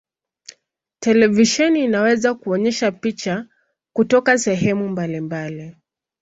Televisheni 0.99 1.83
inaweza 1.83 2.33
kuonyesha 2.33 2.91
picha 2.91 3.45
kutoka 3.93 4.37
sehemu 4.37 4.89
mbalimbali. 4.89 5.75